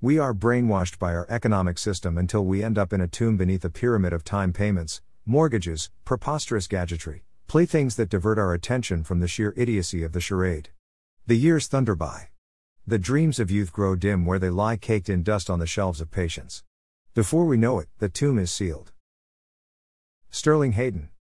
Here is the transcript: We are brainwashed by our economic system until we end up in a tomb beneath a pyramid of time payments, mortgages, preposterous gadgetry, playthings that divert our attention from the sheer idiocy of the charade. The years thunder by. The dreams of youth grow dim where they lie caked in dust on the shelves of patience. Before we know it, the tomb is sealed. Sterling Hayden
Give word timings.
We 0.00 0.16
are 0.20 0.32
brainwashed 0.32 1.00
by 1.00 1.12
our 1.12 1.26
economic 1.28 1.76
system 1.76 2.18
until 2.18 2.44
we 2.44 2.62
end 2.62 2.78
up 2.78 2.92
in 2.92 3.00
a 3.00 3.08
tomb 3.08 3.36
beneath 3.36 3.64
a 3.64 3.68
pyramid 3.68 4.12
of 4.12 4.22
time 4.22 4.52
payments, 4.52 5.02
mortgages, 5.26 5.90
preposterous 6.04 6.68
gadgetry, 6.68 7.24
playthings 7.48 7.96
that 7.96 8.08
divert 8.08 8.38
our 8.38 8.54
attention 8.54 9.02
from 9.02 9.18
the 9.18 9.26
sheer 9.26 9.52
idiocy 9.56 10.04
of 10.04 10.12
the 10.12 10.20
charade. 10.20 10.68
The 11.26 11.34
years 11.34 11.66
thunder 11.66 11.96
by. 11.96 12.28
The 12.86 13.00
dreams 13.00 13.40
of 13.40 13.50
youth 13.50 13.72
grow 13.72 13.96
dim 13.96 14.24
where 14.24 14.38
they 14.38 14.50
lie 14.50 14.76
caked 14.76 15.08
in 15.08 15.24
dust 15.24 15.50
on 15.50 15.58
the 15.58 15.66
shelves 15.66 16.00
of 16.00 16.12
patience. 16.12 16.62
Before 17.14 17.44
we 17.44 17.56
know 17.56 17.80
it, 17.80 17.88
the 17.98 18.08
tomb 18.08 18.38
is 18.38 18.52
sealed. 18.52 18.92
Sterling 20.30 20.72
Hayden 20.74 21.08